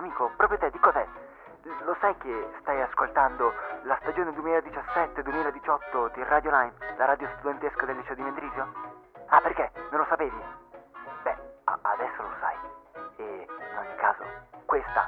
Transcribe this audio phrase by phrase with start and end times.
[0.00, 1.06] amico, proprio te, di cos'è?
[1.84, 3.52] Lo sai che stai ascoltando
[3.82, 8.72] la stagione 2017-2018 di Radio Line, la radio studentesca del liceo di Mendrisio?
[9.26, 9.70] Ah, perché?
[9.90, 10.42] Non lo sapevi?
[11.22, 12.56] Beh, adesso lo sai.
[13.16, 14.24] E in ogni caso,
[14.64, 15.06] questa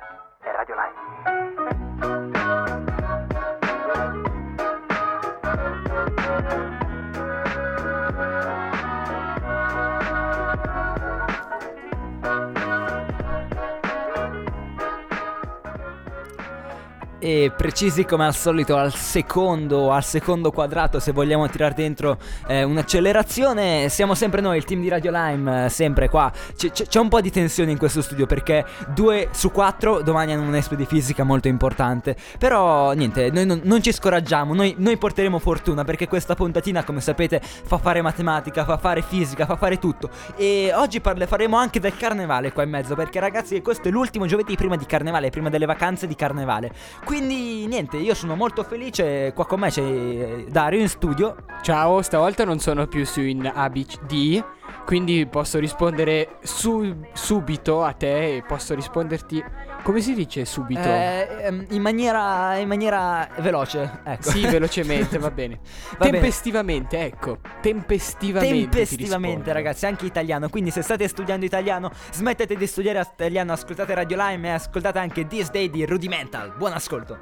[17.25, 22.65] E precisi come al solito al secondo, al secondo quadrato se vogliamo tirare dentro eh,
[22.65, 23.89] un'accelerazione.
[23.89, 26.33] Siamo sempre noi, il team di Radio Lime, eh, sempre qua.
[26.57, 30.33] C- c- C'è un po' di tensione in questo studio perché due su quattro domani
[30.33, 32.17] hanno un espo di fisica molto importante.
[32.39, 37.01] Però niente, noi non, non ci scoraggiamo, noi, noi porteremo fortuna perché questa puntatina come
[37.01, 40.11] sapete fa fare matematica, fa fare fisica, fa fare tutto.
[40.35, 44.27] E oggi parle- faremo anche del carnevale qua in mezzo perché ragazzi questo è l'ultimo
[44.27, 46.73] giovedì prima di carnevale, prima delle vacanze di carnevale
[47.13, 49.33] quindi niente, io sono molto felice.
[49.35, 51.37] Qua con me c'è Dario in studio.
[51.61, 54.43] Ciao, stavolta non sono più su in ABCD,
[54.85, 59.43] quindi posso rispondere su- subito a te e posso risponderti...
[59.83, 60.81] Come si dice subito?
[60.81, 64.01] Eh, ehm, in, maniera, in maniera veloce.
[64.05, 64.31] Ecco.
[64.31, 65.61] Sì, velocemente, va bene.
[65.93, 66.13] Va bene.
[66.13, 67.39] Tempestivamente, ecco.
[67.61, 68.57] Tempestivamente.
[68.57, 70.49] ti Tempestivamente, ragazzi, anche italiano.
[70.49, 75.27] Quindi, se state studiando italiano, smettete di studiare italiano, ascoltate Radio Lime e ascoltate anche
[75.27, 76.55] This Day di Rudimental.
[76.57, 77.19] Buon ascolto.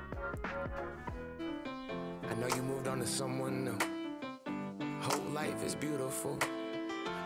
[2.31, 3.77] I know you moved on to someone new.
[5.03, 6.37] Whole life is beautiful.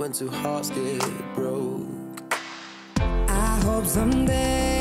[0.00, 1.02] when two hearts get
[1.34, 1.82] broke.
[2.98, 4.79] I hope someday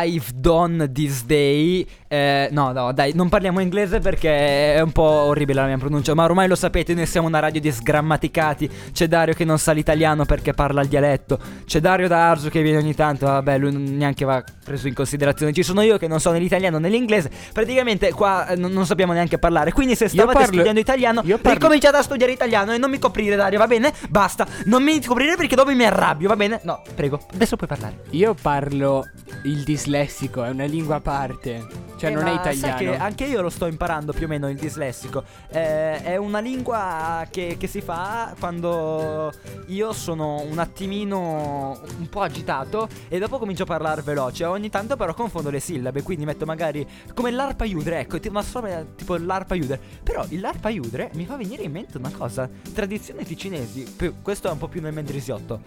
[0.00, 1.86] I've Done This Day.
[2.08, 6.14] Eh, no, no, dai, non parliamo inglese perché è un po' orribile la mia pronuncia.
[6.14, 8.70] Ma ormai lo sapete, noi siamo una radio di sgrammaticati.
[8.92, 11.38] C'è Dario che non sa l'italiano perché parla il dialetto.
[11.64, 13.26] C'è Dario da Arzo che viene ogni tanto.
[13.26, 15.52] Vabbè, lui neanche va preso in considerazione.
[15.52, 17.30] Ci sono io che non so né l'italiano né l'inglese.
[17.52, 19.72] Praticamente qua eh, non, non sappiamo neanche parlare.
[19.72, 23.58] Quindi se stavate parlo- studiando italiano, ricominciate a studiare italiano e non mi coprire, Dario,
[23.58, 23.92] va bene?
[24.08, 24.46] Basta.
[24.66, 26.60] Non mi coprire perché dopo mi arrabbio, va bene?
[26.64, 28.02] No, prego, adesso puoi parlare.
[28.10, 29.04] Io parlo
[29.44, 31.90] il dislessico, è una lingua a parte.
[31.96, 32.78] Cioè, Eh, non è ma sai italiano.
[32.78, 35.22] che anche io lo sto imparando più o meno il dislessico.
[35.48, 39.32] Eh, è una lingua che, che si fa quando
[39.66, 44.44] io sono un attimino un po' agitato e dopo comincio a parlare veloce.
[44.44, 48.42] Ogni tanto però confondo le sillabe, quindi metto magari come l'arpa iudre, ecco, tipo una
[48.44, 49.80] storia tipo l'arpa iudre.
[50.02, 54.50] Però il l'arpa iudre mi fa venire in mente una cosa, tradizioni ticinesi, questo è
[54.50, 55.60] un po' più nel mendrisiotto.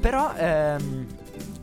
[0.00, 1.06] Però ehm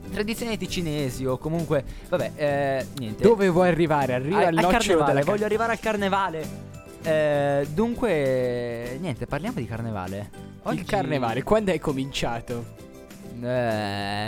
[0.09, 3.23] tradizioni ticinesi o comunque vabbè, eh, niente.
[3.23, 4.13] Dove vuoi arrivare?
[4.13, 6.67] Arriva Al- al nocciolo carnevale, della voglio arrivare al carnevale.
[7.01, 10.29] Eh, dunque, niente, parliamo di carnevale.
[10.71, 12.77] Il carnevale, quando è cominciato?
[13.41, 14.18] Eh,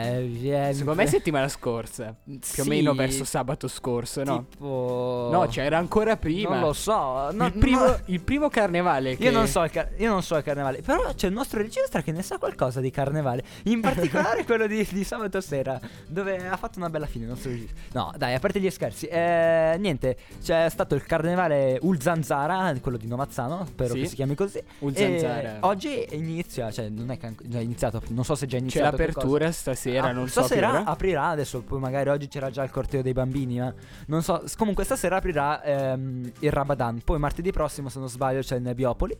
[0.51, 2.15] eh, Secondo me settimana scorsa.
[2.23, 4.45] Più o sì, meno verso sabato scorso, no?
[4.49, 5.29] Tipo...
[5.31, 6.49] No, c'era ancora prima.
[6.51, 7.31] Non lo so.
[7.31, 9.23] no- il, primo, no- il primo carnevale che...
[9.25, 12.01] Io non, so il car- io non so il carnevale, però c'è il nostro regista
[12.01, 13.43] che ne sa qualcosa di carnevale.
[13.63, 17.49] In particolare quello di, di sabato sera, dove ha fatto una bella fine il nostro
[17.51, 17.73] regista.
[17.93, 23.07] No, dai, a parte gli scherzi, eh, niente, c'è stato il carnevale Ulzanzara, quello di
[23.07, 24.01] Novazzano, spero Sì.
[24.01, 24.61] che si chiami così.
[24.79, 25.57] Ulzanzara.
[25.61, 28.61] Oggi inizia, cioè non è che è già iniziato, non so se è già C'è
[28.61, 28.91] iniziato.
[28.91, 29.03] cosa.
[29.05, 30.83] l'apertura stasera, Ah, non so stasera ora.
[30.85, 33.73] aprirà, adesso poi magari oggi c'era già il corteo dei bambini, ma
[34.07, 38.55] non so, comunque stasera aprirà ehm, il Rabadan, poi martedì prossimo se non sbaglio c'è
[38.55, 39.17] il Nebbiopoli,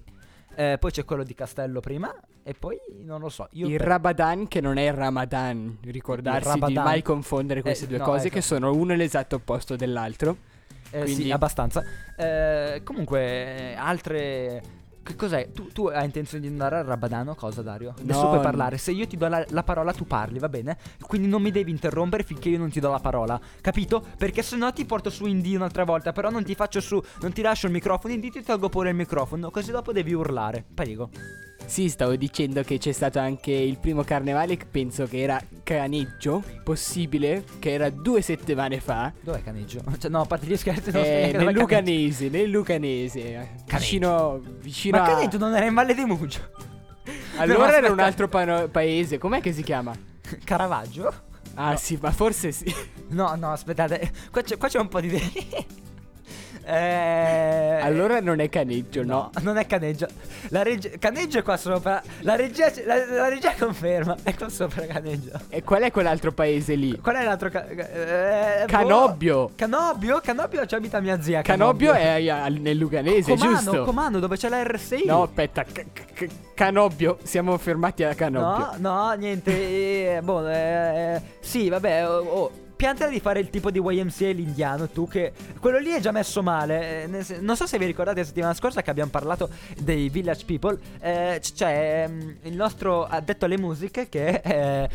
[0.55, 2.13] eh, poi c'è quello di Castello prima
[2.43, 5.77] e poi non lo so, io Il per- Rabadan che non è il Ramadan.
[5.83, 6.67] Ricordarsi Il Rabadan.
[6.69, 8.35] di mai confondere queste Eh, due no, cose ecco.
[8.35, 10.37] che sono uno l'esatto opposto dell'altro.
[10.93, 11.81] eh, quindi- sì, abbastanza.
[12.17, 14.61] Eh, comunque altre
[15.11, 15.51] che cos'è?
[15.51, 17.35] Tu, tu hai intenzione di andare al Rabadano?
[17.35, 17.93] Cosa, Dario?
[17.99, 18.77] Adesso No, puoi parlare.
[18.77, 20.77] Se io ti do la, la parola, tu parli, va bene?
[21.05, 23.39] Quindi non mi devi interrompere finché io non ti do la parola.
[23.61, 24.03] Capito?
[24.17, 26.11] Perché se no ti porto su Indie un'altra volta.
[26.11, 27.01] Però non ti faccio su.
[27.21, 28.13] Non ti lascio il microfono.
[28.13, 29.51] Indie ti tolgo pure il microfono.
[29.51, 30.63] Così dopo devi urlare.
[30.73, 31.09] Prego.
[31.65, 36.43] Sì, stavo dicendo che c'è stato anche il primo carnevale, che penso che era Caneggio,
[36.63, 39.13] possibile, che era due settimane fa.
[39.21, 39.81] Dov'è Caneggio?
[39.97, 41.53] Cioè, no, a parte gli scherzi, Eh, nel.
[41.53, 45.07] Luganese, nel Luganese, vicino, vicino Ma a...
[45.13, 46.39] Caneggio non era in Valle di Mugio.
[47.37, 49.93] Allora No, era un altro pano- paese, com'è che si chiama?
[50.43, 51.29] Caravaggio?
[51.55, 52.73] Ah sì, ma forse sì.
[53.09, 54.11] No, no, aspettate.
[54.29, 55.09] Qua c'è, qua c'è un po' di.
[55.15, 55.65] eh.
[57.81, 59.29] Allora non è Caneggio, no?
[59.41, 60.07] non è Caneggio.
[60.49, 62.01] La reg- Caneggio è qua sopra.
[62.21, 64.17] La regia, la, la regia conferma.
[64.23, 65.31] È qua sopra Caneggio.
[65.49, 66.97] E qual è quell'altro paese lì?
[66.99, 67.49] Qual è l'altro?
[67.49, 68.65] ca- eh, boh.
[68.67, 69.51] Canobbio.
[69.55, 70.19] Canobbio?
[70.21, 71.41] Canobbio ci abita mia zia.
[71.41, 73.83] Canobbio è a- nel Luganese, Comando, giusto?
[73.83, 75.05] Comando, dove c'è la R6.
[75.05, 78.69] No, aspetta, Ca- Ca- Canobbio, siamo fermati a Canobbio.
[78.77, 80.15] No, no, niente.
[80.17, 82.07] eh, boh, eh, eh, sì, vabbè.
[82.07, 82.51] Oh, oh,
[82.81, 84.89] piantala di fare il tipo di YMCA l'indiano.
[84.89, 85.33] Tu che.
[85.59, 87.03] Quello lì è già messo male.
[87.03, 90.79] eh, non so se vi ricordate la settimana scorsa che abbiamo parlato dei Village People.
[90.99, 94.41] eh, c'è ehm, il nostro addetto alle musiche che.
[94.43, 94.89] eh,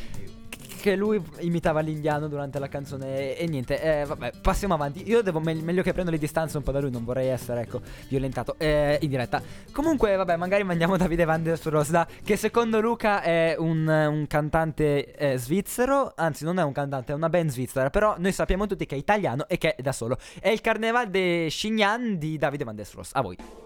[0.87, 5.03] che lui imitava l'indiano durante la canzone e, e niente, eh, vabbè, passiamo avanti.
[5.09, 7.63] Io devo me- meglio che prendo le distanze un po' da lui, non vorrei essere,
[7.63, 9.43] ecco, violentato eh, in diretta.
[9.73, 15.13] Comunque, vabbè, magari mandiamo Davide Van der Rosda, che secondo Luca è un, un cantante
[15.17, 18.87] eh, svizzero, anzi non è un cantante, è una band svizzera, però noi sappiamo tutti
[18.87, 20.17] che è italiano e che è da solo.
[20.39, 23.11] È il Carneval de Chignan di Davide Van der Ros.
[23.13, 23.66] A voi.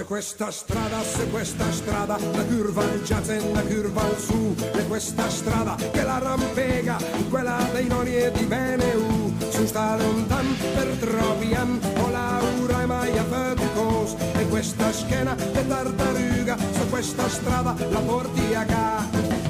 [0.00, 4.86] Se questa strada, se questa strada, la curva al e la curva al su, e
[4.86, 6.96] questa strada che la rampega,
[7.28, 12.86] quella dei noni e di Beneu, su sta lontan per troppi anni, o Laura e
[12.86, 19.49] Maia faticos, e questa schiena che tartaruga, su questa strada la porti a ca.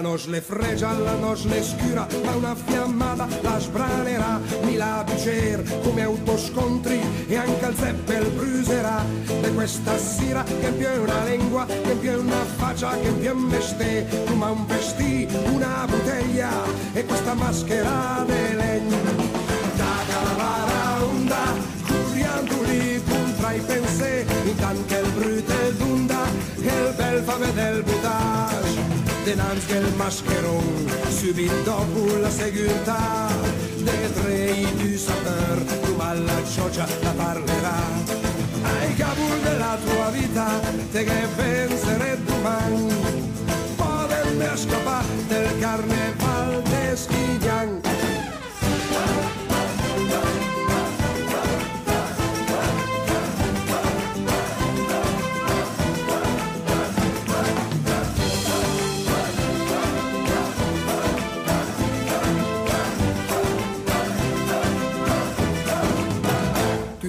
[0.00, 5.04] La nos le fregia, la nos le scura, ma una fiammata la sbranerà, mi la
[5.04, 9.04] bicer come autoscontri e anche al zeppel bruserà.
[9.42, 13.28] E questa sera che più è una lingua, che più è una faccia, che più
[13.28, 16.50] è un vestì, come un vestì, una bottiglia
[16.94, 18.96] e questa maschera de legno.
[19.76, 21.42] Da calavara onda,
[21.86, 26.24] curiando lì contra i pensieri, intanto che il brutto d'onda,
[26.62, 27.79] e il bel
[29.30, 33.28] dinanzi al mascheron, subito dopo la segurità,
[33.76, 37.80] dei tre du sapeur, tu alla cioccia la parlerà.
[38.62, 40.48] Ai capo della tua vita,
[40.90, 42.92] te che penserai domani,
[43.76, 47.80] potermi scappare del carneval de Schidian.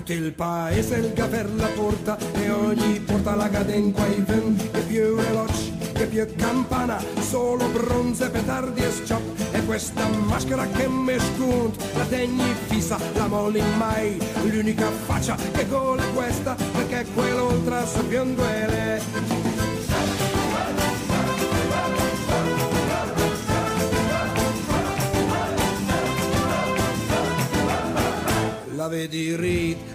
[0.01, 4.79] Tutto il paese il per la porta e ogni porta la cadenza i venti che
[4.79, 11.19] più veloce, che più campana, solo bronze, petardi e sciop e questa maschera che mi
[11.19, 17.85] scunt, la tegni fissa, la molli mai, l'unica faccia che gola è questa perché quell'oltre
[17.85, 18.99] sapendo è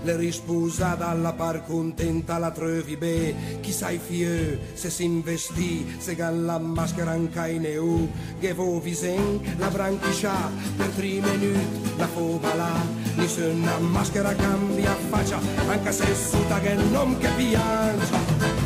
[0.07, 3.35] le risposa dalla par contenta la trovi be.
[3.61, 8.09] Chi sai fieu, se si investì, se gan la maschera anche in EU
[8.39, 12.75] Che vo visen, la branchiscia, per tre minuti la fova là.
[13.17, 18.07] Nessuna maschera cambia faccia, anche se suta che non che piange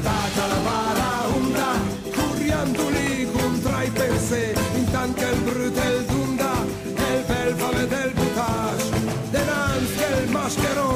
[0.02, 1.72] Tata la vara onda,
[2.14, 4.54] corriendo lì contra i perse.
[4.74, 6.52] Intanto che il brutto il dunda,
[7.26, 8.90] bel fame del butage
[9.30, 10.89] Denanzi il mascheron,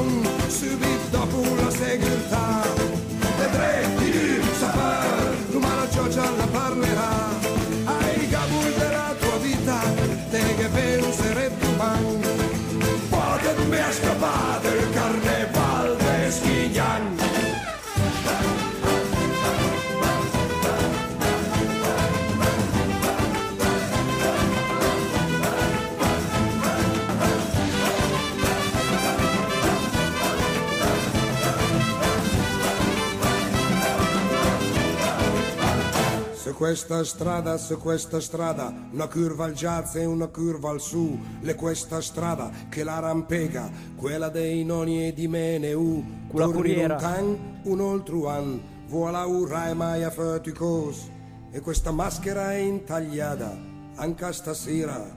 [36.55, 41.53] questa strada, su questa strada, una curva al jazz e una curva al su, le
[41.53, 46.95] questa strada che la rampega, quella dei noni e di Meneu, Quella curiera.
[46.95, 49.25] un tan, un altro an, voilà
[49.73, 51.09] mai a faticos,
[51.51, 53.57] e questa maschera è intagliata,
[53.95, 55.13] anche stasera,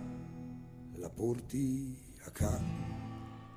[0.96, 2.88] la porti a casa.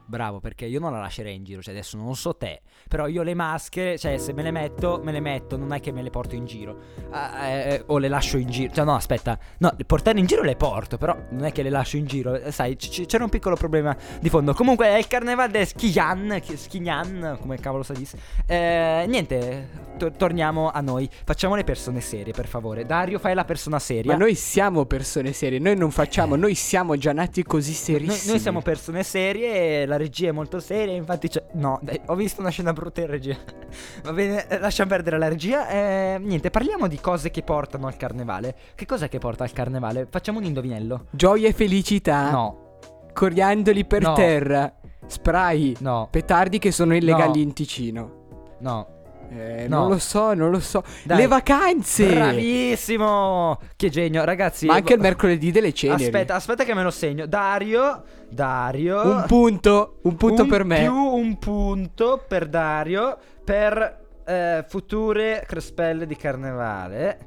[0.06, 3.24] Bravo, perché io non la lascerei in giro, cioè adesso non so te, però io
[3.24, 6.10] le maschere, cioè se me le metto, me le metto, non è che me le
[6.10, 6.78] porto in giro.
[7.12, 8.74] Ah, eh, o le lascio in giro.
[8.74, 11.96] Cioè no, aspetta, no, portare in giro le porto, però non è che le lascio
[11.96, 12.36] in giro.
[12.36, 14.54] Eh, Sai, c- c'era un piccolo problema di fondo.
[14.54, 18.18] Comunque è il carneval de Schignan, chi- Schignan, come cavolo si dice.
[18.48, 21.10] Eh, niente, to- torniamo a noi.
[21.24, 22.86] Facciamo le persone serie, per favore.
[22.86, 24.12] Dario, fai la persona seria.
[24.12, 28.32] Ma noi siamo persone serie, noi non facciamo, noi siamo già nati così Noi, serissimi.
[28.32, 31.44] noi siamo persone serie, la regia è molto seria, infatti c'è...
[31.54, 33.38] No, dai, ho visto una scena brutta in regia.
[34.04, 35.68] Va bene, lasciamo perdere la regia.
[35.70, 38.56] Eh, niente, parliamo di cose che portano al carnevale.
[38.76, 40.08] Che cos'è che porta al carnevale?
[40.10, 41.06] Facciamo un indovinello.
[41.12, 42.30] Gioia e felicità.
[42.32, 42.78] No,
[43.14, 44.14] Coriandoli per No.
[44.14, 44.74] terra.
[45.08, 45.76] Spray.
[45.80, 48.56] no, Petardi che sono illegali in Ticino.
[48.60, 49.00] no.
[49.34, 49.80] Eh, No.
[49.82, 50.84] non lo so, non lo so.
[51.06, 51.20] Dai.
[51.20, 52.14] Le vacanze.
[52.14, 53.60] Bravissimo!
[53.78, 54.66] Che genio, ragazzi.
[54.66, 56.04] Ma anche il mercoledì delle ceneri.
[56.04, 57.26] Aspetta, aspetta che me lo segno.
[57.26, 59.02] Dario, Dario.
[59.02, 60.80] Un punto, un punto Un per me.
[60.80, 67.20] Più un punto per Dario per eh, future crespelle di carnevale.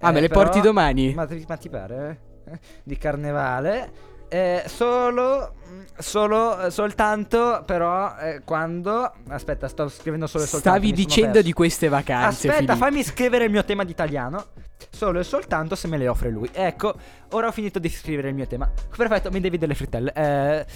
[0.00, 1.12] Ah, me le però- porti domani?
[1.14, 2.20] Ma, ti- ma ti pare?
[2.48, 2.58] eh?
[2.82, 3.90] Di carnevale.
[4.28, 5.54] Eh, solo,
[5.98, 9.12] solo, soltanto però eh, quando...
[9.28, 10.78] Aspetta, sto scrivendo solo e soltanto.
[10.78, 12.48] Stavi dicendo di queste vacanze.
[12.48, 12.76] Aspetta, Filippo.
[12.76, 14.44] fammi scrivere il mio tema di italiano.
[14.90, 16.48] Solo e soltanto se me le offre lui.
[16.52, 16.94] Ecco,
[17.30, 18.70] ora ho finito di scrivere il mio tema.
[18.94, 20.12] Perfetto, mi devi delle frittelle.
[20.12, 20.66] Eh,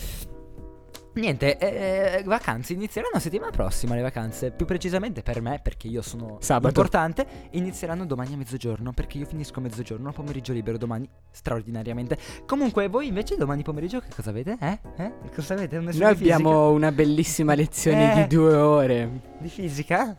[1.15, 3.95] niente, eh, vacanze inizieranno la settimana prossima.
[3.95, 6.69] Le vacanze, più precisamente per me, perché io sono Sabato.
[6.69, 7.27] importante.
[7.51, 8.93] Inizieranno domani a mezzogiorno.
[8.93, 10.13] Perché io finisco a mezzogiorno.
[10.13, 12.19] Pomeriggio libero domani, straordinariamente.
[12.47, 14.57] Comunque, voi invece domani pomeriggio che cosa avete?
[14.61, 14.79] Eh?
[14.97, 15.13] Eh?
[15.35, 15.79] Cosa avete?
[15.79, 18.23] Noi abbiamo una bellissima lezione Eh.
[18.27, 19.11] di due ore.
[19.39, 20.17] Di fisica?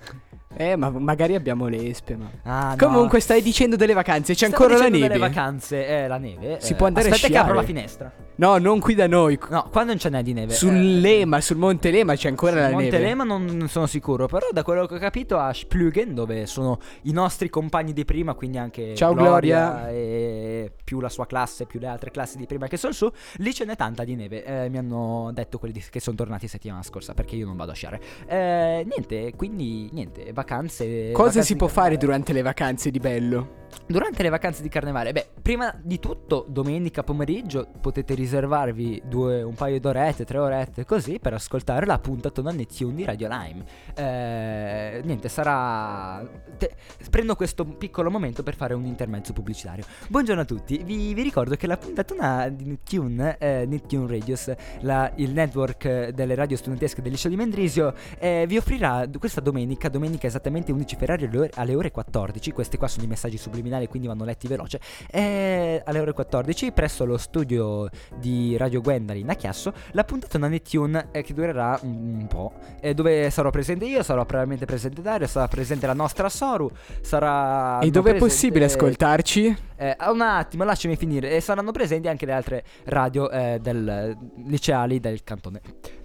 [0.56, 2.30] Eh, ma magari abbiamo l'espe, ma...
[2.44, 2.86] Ah, no.
[2.86, 5.08] Comunque stai dicendo delle vacanze, c'è Stavo ancora la neve.
[5.08, 6.58] delle vacanze, eh, la neve.
[6.60, 7.74] Si eh, può andare a aspetta che apro la sciare.
[7.74, 8.12] finestra.
[8.36, 9.38] No, non qui da noi.
[9.50, 10.54] No, quando non ce n'è di neve.
[10.54, 12.98] Sul eh, Lema, sul Monte Lema c'è ancora la Monte neve.
[13.00, 16.80] Lema non non sono sicuro, però da quello che ho capito a Splügen, dove sono
[17.04, 19.90] i nostri compagni di prima, quindi anche Ciao, Gloria.
[19.90, 23.54] e più la sua classe, più le altre classi di prima che sono su, lì
[23.54, 24.44] ce n'è tanta di neve.
[24.44, 27.72] Eh, mi hanno detto quelli di- che sono tornati settimana scorsa, perché io non vado
[27.72, 28.02] a sciare.
[28.26, 31.12] Eh, niente, quindi niente, vacanze.
[31.12, 33.60] Cosa vacanze si può fare durante le vacanze di bello?
[33.88, 39.54] Durante le vacanze di carnevale, beh, prima di tutto, domenica pomeriggio potete riservarvi due, un
[39.54, 43.64] paio d'orette, tre orette così per ascoltare la puntatona Netune di Radio Lime.
[43.96, 46.26] Eh, niente, sarà.
[46.58, 46.76] te-
[47.10, 49.86] prendo questo piccolo momento per fare un intermezzo pubblicitario.
[50.08, 55.12] Buongiorno a tutti, vi, vi ricordo che la puntatona di Nettune, eh, Nettune Radios, la-
[55.16, 59.88] il network eh, delle radio studentesche del liceo di Mendrisio, eh, vi offrirà questa domenica,
[59.88, 62.52] domenica esattamente 11 febbraio alle ore, alle ore 14.
[62.52, 64.80] Questi qua sono i messaggi subliminali, quindi vanno letti veloce.
[65.12, 71.10] eh, alle ore 14, presso lo studio di Radio Gwendolyn a Chiasso, la puntatona Nettune
[71.12, 72.54] eh, che durerà un, un po'.
[72.80, 76.72] eh, dove sarò presente io, sarò probabilmente presente Dario, sarà presente la nostra Soru,
[77.02, 77.80] sarà.
[77.80, 79.58] e dove è possibile ascoltarci?
[79.76, 81.32] Eh, un attimo, lasciami finire.
[81.36, 85.62] E saranno presenti anche le altre radio eh, del, liceali del cantone.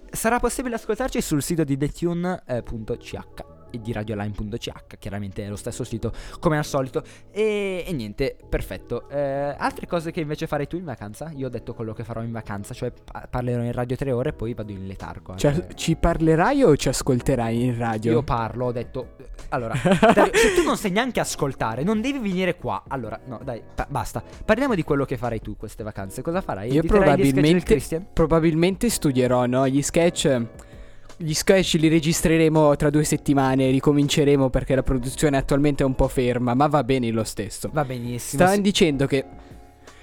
[0.09, 6.11] Sarà possibile ascoltarci sul sito di detune.ch e di radioline.ch, chiaramente è lo stesso sito
[6.39, 7.03] come al solito.
[7.31, 9.09] E, e niente, perfetto.
[9.09, 9.19] Eh,
[9.57, 11.31] altre cose che invece farei tu in vacanza?
[11.35, 14.29] Io ho detto quello che farò in vacanza, cioè pa- parlerò in radio tre ore
[14.29, 15.35] e poi vado in letargo.
[15.35, 18.11] Cioè, Eh, ci parlerai o ci ascolterai in radio?
[18.13, 19.15] io parlo, ho detto.
[19.49, 19.73] Allora,
[20.13, 22.83] Dario, se tu non sai neanche ascoltare, non devi venire qua.
[22.87, 24.23] Allora, no, dai, pa- basta.
[24.45, 26.21] Parliamo di quello che farai tu queste vacanze.
[26.21, 26.71] Cosa farai?
[26.71, 29.67] Io Editerai probabilmente, probabilmente studierò, no?
[29.67, 30.41] Gli sketch.
[31.19, 36.07] Gli sketch li registreremo tra due settimane, ricominceremo perché la produzione attualmente è un po'
[36.07, 37.69] ferma, ma va bene lo stesso.
[37.73, 38.41] Va benissimo.
[38.41, 38.61] Stavano sì.
[38.61, 39.25] dicendo che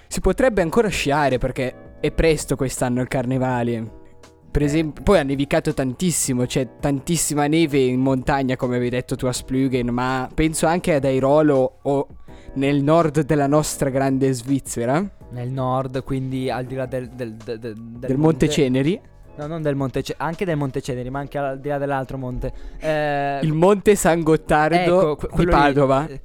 [0.08, 4.02] si potrebbe ancora sciare perché è presto quest'anno il carnevale.
[4.50, 4.64] Per Eh.
[4.64, 9.32] esempio, poi ha nevicato tantissimo, c'è tantissima neve in montagna, come avevi detto tu a
[9.32, 12.06] Splügen, ma penso anche ad Airolo o
[12.54, 17.58] nel nord della nostra grande Svizzera, Nel nord, quindi al di là del, del, del,
[17.58, 19.00] del- del Monte Ceneri,
[19.36, 22.16] No, non del Monte Ceneri, anche del Monte Ceneri, ma anche al di là dell'altro
[22.18, 22.52] monte.
[22.78, 25.56] Eh, il Monte San Gottardo ecco, que- di quello lì.
[25.56, 26.06] Padova.
[26.08, 26.20] Eh,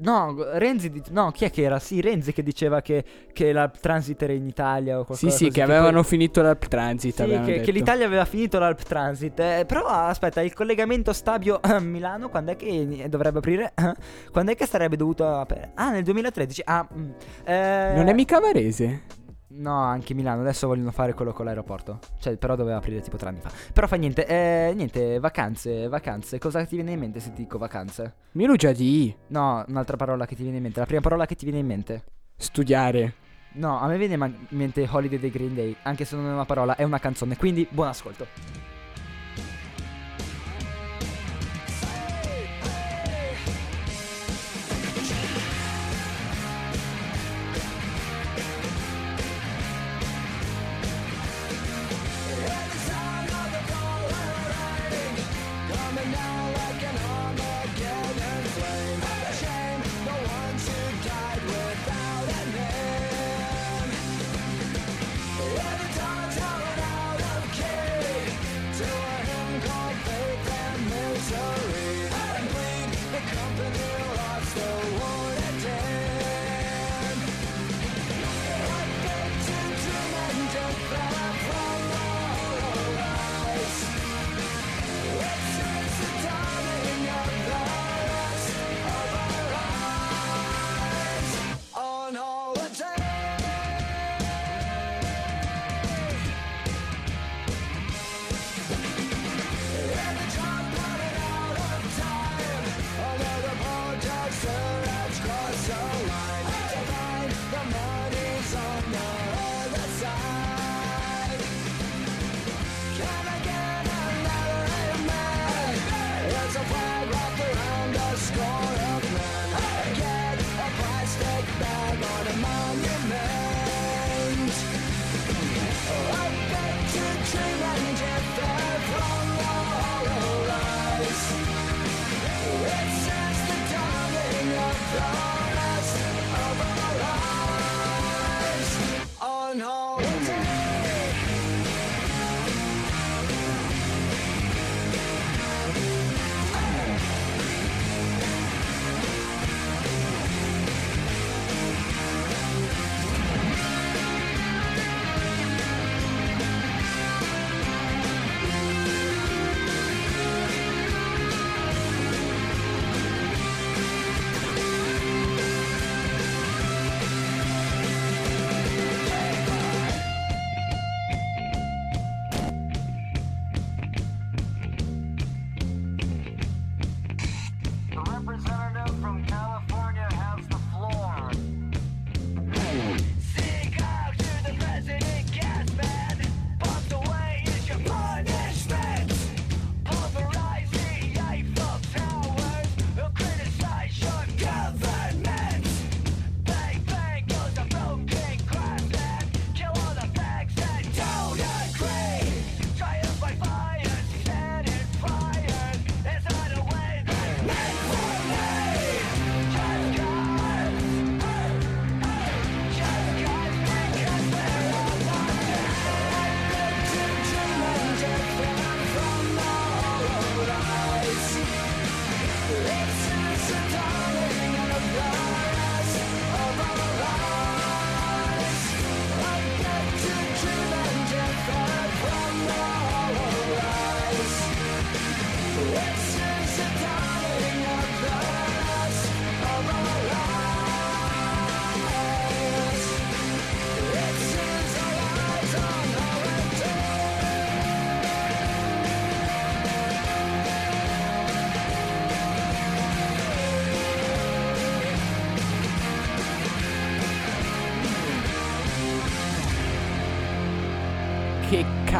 [0.00, 1.80] No, Renzi, di- no, chi è che era?
[1.80, 5.50] Sì, Renzi che diceva che, che la transit era in Italia o qualcosa Sì, sì,
[5.50, 7.20] che avevano poi- finito l'Alp Transit.
[7.24, 9.40] Sì, che, che l'Italia aveva finito l'Alp Transit.
[9.40, 13.72] eh, però aspetta, il collegamento Stabio-Milano quando è che dovrebbe aprire?
[14.30, 15.72] quando è che sarebbe dovuto aprire?
[15.74, 16.62] Ah, nel 2013.
[16.64, 17.10] Ah, mm,
[17.42, 19.00] eh, Non è mica Varese?
[19.50, 20.42] No, anche Milano.
[20.42, 21.98] Adesso vogliono fare quello con l'aeroporto.
[22.20, 23.50] Cioè, però doveva aprire tipo tre anni fa.
[23.72, 24.26] Però fa niente.
[24.26, 26.38] Eh, niente, vacanze, vacanze.
[26.38, 28.14] Cosa ti viene in mente se ti dico vacanze?
[28.32, 30.80] Mi lo già di No, un'altra parola che ti viene in mente.
[30.80, 32.04] La prima parola che ti viene in mente.
[32.36, 33.14] studiare.
[33.54, 35.74] No, a me viene in mente Holiday dei Green Day.
[35.82, 37.36] Anche se non è una parola, è una canzone.
[37.36, 38.26] Quindi, buon ascolto.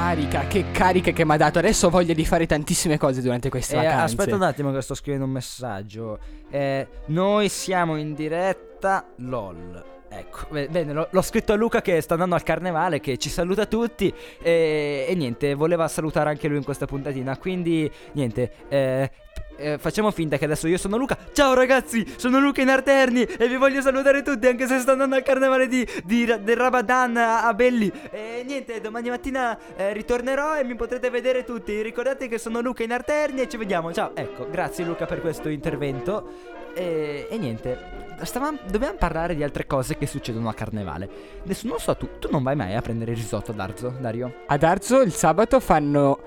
[0.09, 1.59] Carica, che carica che mi ha dato.
[1.59, 4.05] Adesso ho voglia di fare tantissime cose durante queste Eh, vacanze.
[4.05, 6.19] aspetta un attimo che sto scrivendo un messaggio.
[6.51, 9.85] Eh, noi siamo in diretta LOL.
[10.11, 13.29] Ecco, be- bene, l'ho, l'ho scritto a Luca che sta andando al carnevale, che ci
[13.29, 19.11] saluta tutti e, e niente, voleva salutare anche lui in questa puntatina, quindi niente, eh,
[19.59, 21.19] eh, facciamo finta che adesso io sono Luca.
[21.33, 25.17] Ciao ragazzi, sono Luca in Arterni e vi voglio salutare tutti anche se sto andando
[25.17, 27.93] al carnevale di, di del Rabadan a, a Belli.
[28.11, 31.83] E niente, domani mattina eh, ritornerò e mi potrete vedere tutti.
[31.83, 33.93] Ricordate che sono Luca in Arterni e ci vediamo.
[33.93, 36.57] Ciao, ecco, grazie Luca per questo intervento.
[36.75, 37.77] E, e niente,
[38.23, 41.09] stavamo, dobbiamo parlare di altre cose che succedono a carnevale.
[41.43, 44.33] Adesso non so tu, tu non vai mai a prendere il risotto ad Arzo, Dario?
[44.47, 46.19] Ad Arzo il sabato fanno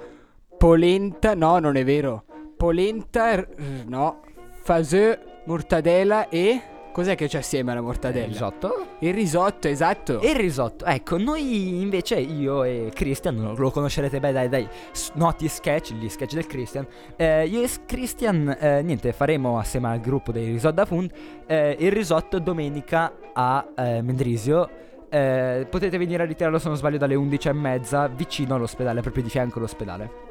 [0.58, 2.26] polenta, no, non è vero.
[2.62, 3.48] Polenta, r-
[3.88, 4.20] no,
[4.62, 6.62] faseux, mortadella e
[6.94, 8.28] cos'è che c'è assieme alla mortadella?
[8.28, 8.86] Il risotto?
[9.00, 10.20] Il risotto, esatto.
[10.22, 14.70] Il risotto, ecco, noi invece, io e Christian, lo, conoscerete bene dai, dai
[15.16, 16.86] noti sketch, gli sketch del Christian.
[17.16, 21.12] Eh, io e Christian, eh, niente, faremo assieme al gruppo dei Risotto da Fund
[21.48, 24.70] eh, il risotto domenica a eh, Mendrisio.
[25.10, 29.58] Eh, potete venire a ritirarlo se non sbaglio dalle 11.30 vicino all'ospedale, proprio di fianco
[29.58, 30.31] all'ospedale.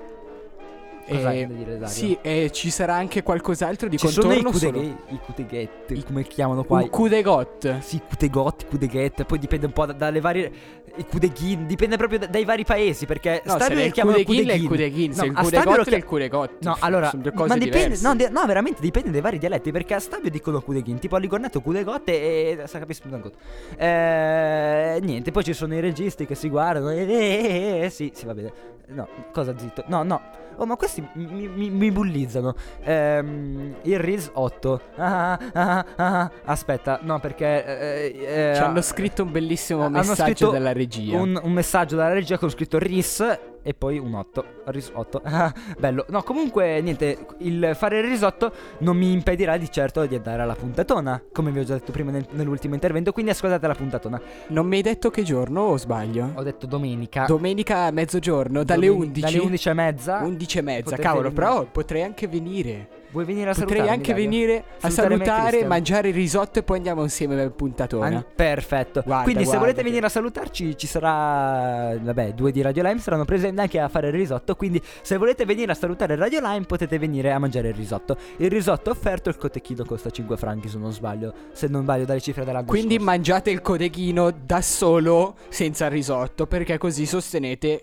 [1.16, 1.87] Cosa da dire, Dario?
[1.88, 4.73] Sì, e ci sarà anche qualcos'altro di Ci sono i contorno solo.
[4.79, 6.79] kudeghe- i kudeghetti, come chiamano qua?
[6.81, 7.79] Un kudegot.
[7.81, 10.53] Sì, Kutegot, Kudeget, poi dipende un po' da- dalle varie.
[10.96, 13.07] I Kudeghin, dipende proprio da- dai vari paesi.
[13.07, 15.59] Perché No, Stabio se li il chiamano kudeghin è il kudeghin, se il a Stabio
[15.77, 16.51] lo kudegot è il kudegot.
[16.62, 19.70] No, allora, sono due ma dipende, no, de- no, veramente dipende dai vari dialetti.
[19.70, 22.59] Perché a Stabio dicono Kudeghin, tipo a Ligornato Kudegot e.
[22.61, 23.31] e sa capisci un.
[23.77, 26.90] Eh, niente, poi ci sono i registi che si guardano.
[26.90, 28.53] E, e- e- sì, sì, va bene.
[28.88, 29.85] No, cosa zitto?
[29.87, 30.20] No, no.
[30.61, 32.55] Oh, ma questi mi, mi- mi bullizzano.
[32.83, 34.81] Ehm, il Riz 8.
[34.96, 37.64] Ah, ah, ah, aspetta, no, perché.
[37.64, 38.14] eh,
[38.51, 41.16] eh, Ci hanno scritto un bellissimo hanno messaggio dalla regia.
[41.16, 44.44] un, un messaggio dalla regia con scritto RIS e poi un 8.
[44.66, 45.20] RIS 8.
[45.25, 46.05] Ah, Bello.
[46.09, 47.27] No, comunque, niente.
[47.38, 51.23] Il fare il risotto non mi impedirà di certo di andare alla puntatona.
[51.33, 53.12] Come vi ho già detto prima nel- nell'ultimo intervento.
[53.12, 54.20] Quindi ascoltate la puntatona.
[54.49, 56.33] Non mi hai detto che giorno o sbaglio?
[56.35, 57.25] Ho detto domenica.
[57.27, 59.20] Domenica a mezzogiorno, dalle Domeni- 11.
[59.20, 60.18] Dalle 11 e mezza.
[60.23, 61.35] 11 e mezza, cavolo, venire.
[61.42, 62.88] però potrei anche venire.
[63.12, 64.29] Vuoi venire a Potrei salutarmi, anche Dario?
[64.29, 65.68] venire a Salutare me e salutare, Christian.
[65.68, 68.07] mangiare il risotto e poi andiamo insieme per puntatona.
[68.07, 69.03] An- perfetto.
[69.05, 71.96] Guarda, Quindi, se guarda volete che- venire a salutarci, ci sarà.
[72.01, 74.55] Vabbè, due di Radio Lime saranno presenti anche a fare il risotto.
[74.55, 78.16] Quindi, se volete venire a salutare Radio Lime, potete venire a mangiare il risotto.
[78.37, 81.33] Il risotto offerto, il cotechino costa 5 franchi, se non sbaglio.
[81.53, 83.11] Se non sbaglio dalle cifre dell'anno Quindi scorso.
[83.11, 87.83] mangiate il codeghino da solo, senza il risotto, perché così sostenete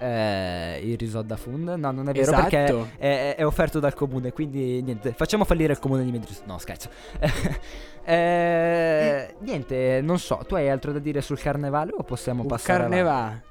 [0.00, 1.68] Eh, il risotto da fund?
[1.70, 2.42] No, non è vero Esatto.
[2.48, 4.32] perché è, è offerto dal comune.
[4.32, 6.42] Quindi, niente, facciamo fallire il comune di Medris.
[6.46, 6.88] No, scherzo.
[8.08, 10.42] Eh, niente, non so.
[10.48, 13.42] Tu hai altro da dire sul carnevale o possiamo un passare carnevale.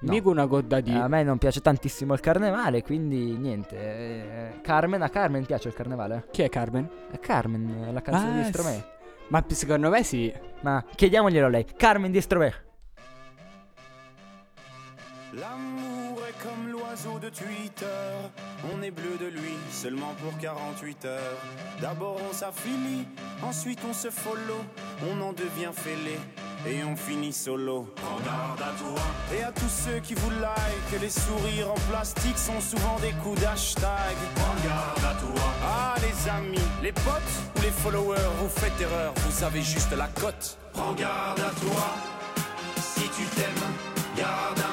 [0.00, 0.12] No.
[0.12, 0.90] Mica una goda di...
[0.90, 3.76] A me non piace tantissimo il carnevale, quindi niente.
[3.76, 6.28] eh, Carmen, a Carmen piace il carnevale?
[6.30, 6.88] Chi è Carmen?
[7.10, 8.74] È Carmen, la canzone Ah, di Stromae.
[8.76, 8.84] sì.
[9.28, 10.32] Ma secondo me sì.
[10.62, 11.66] Ma chiediamoglielo a lei.
[11.76, 12.54] Carmen di Stromae.
[15.32, 15.85] L'amour est
[17.14, 18.10] de Twitter.
[18.74, 21.38] On est bleu de lui seulement pour 48 heures.
[21.80, 23.06] D'abord on s'affilie,
[23.42, 24.60] ensuite on se follow.
[25.08, 26.18] On en devient fêlé
[26.66, 27.92] et on finit solo.
[27.96, 29.02] Prends garde à toi.
[29.34, 33.40] Et à tous ceux qui vous like, les sourires en plastique sont souvent des coups
[33.40, 34.16] d'hashtag.
[34.34, 35.44] Prends garde à toi.
[35.62, 40.08] Ah les amis, les potes ou les followers, vous faites erreur, vous avez juste la
[40.08, 40.58] cote.
[40.72, 41.86] Prends garde à toi.
[42.80, 43.68] Si tu t'aimes,
[44.16, 44.65] garde à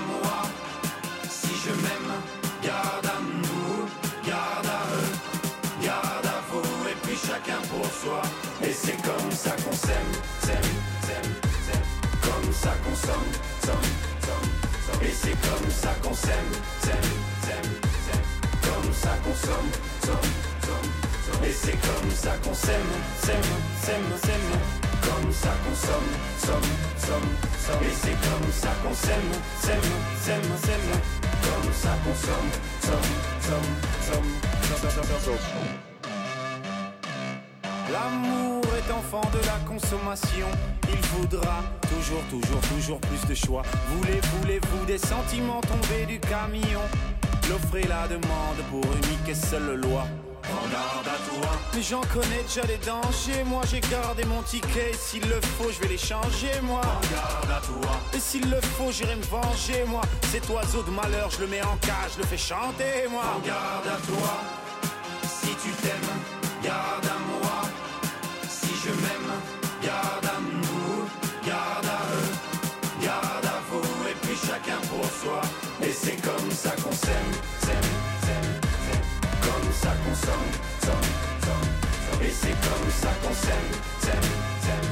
[13.06, 13.32] somme,
[13.66, 13.90] somme,
[14.26, 15.02] somme.
[15.02, 16.52] Et c'est comme ça qu'on s'aime,
[16.84, 17.12] s'aime,
[17.46, 17.72] s'aime,
[18.06, 18.26] s'aime.
[18.66, 19.70] Comme ça qu'on somme,
[20.06, 20.30] somme,
[20.66, 21.44] somme.
[21.44, 22.92] Et c'est comme ça qu'on s'aime,
[23.24, 23.52] s'aime,
[23.84, 24.50] s'aime, s'aime.
[25.06, 26.12] Comme ça qu'on somme,
[26.46, 26.70] somme,
[27.06, 27.30] somme,
[27.66, 27.84] somme.
[27.84, 29.32] Et c'est comme ça qu'on s'aime,
[29.64, 29.90] s'aime,
[30.24, 30.90] s'aime, s'aime.
[31.46, 32.52] Comme ça qu'on somme,
[32.88, 33.12] somme,
[33.48, 33.72] somme,
[34.08, 34.30] somme,
[34.80, 35.94] somme, somme.
[37.92, 40.48] L'amour enfant de la consommation.
[40.90, 43.62] Il voudra toujours, toujours, toujours plus de choix.
[43.96, 46.82] Voulez, voulez-vous des sentiments tombés du camion?
[47.50, 50.06] L'offre et la demande pour unique et seule loi.
[50.44, 51.52] Prends garde à toi.
[51.74, 53.44] Mais j'en connais déjà les dangers.
[53.46, 54.92] Moi j'ai gardé mon ticket.
[54.92, 56.82] Et S'il le faut, je vais les changer, moi.
[56.82, 57.92] Prends garde à toi.
[58.14, 60.02] Et s'il le faut, j'irai me venger, moi.
[60.32, 63.24] Cet oiseau de malheur, je le mets en cage, je le fais chanter, moi.
[63.24, 64.34] Prends garde à toi.
[65.26, 66.13] Si tu t'aimes,
[83.04, 84.30] ça qu'on s'aime, s'aime,
[84.64, 84.92] s'aime.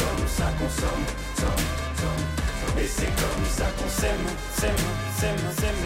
[0.00, 1.06] Comme ça qu'on somme,
[1.40, 1.64] somme,
[2.00, 2.78] somme.
[2.78, 4.26] Et c'est comme ça qu'on s'aime,
[4.58, 4.84] s'aime,
[5.18, 5.84] s'aime, s'aime.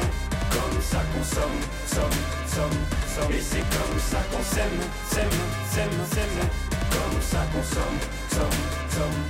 [0.55, 1.61] Comme ça qu'on somme,
[1.95, 2.19] somme,
[2.55, 2.81] somme,
[3.15, 3.33] somme.
[3.33, 4.81] Et c'est comme ça qu'on s'aime,
[5.13, 5.39] s'aime,
[5.73, 6.39] s'aime, s'aime.
[6.95, 8.01] Comme ça qu'on somme,
[8.37, 8.61] somme,
[8.95, 9.23] somme.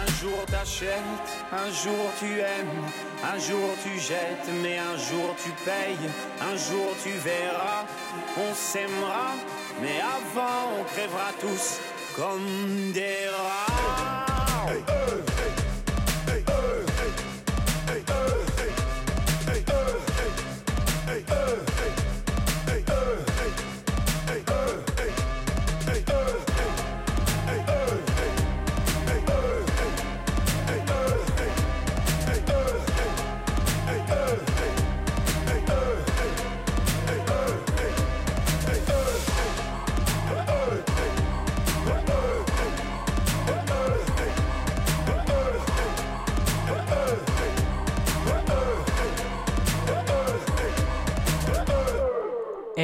[0.00, 2.82] Un jour t'achètes, un jour tu aimes,
[3.22, 6.08] un jour tu jettes, mais un jour tu payes,
[6.40, 7.84] un jour tu verras,
[8.36, 9.30] on s'aimera,
[9.80, 11.80] mais avant on crèvera tous
[12.16, 13.67] comme des rats.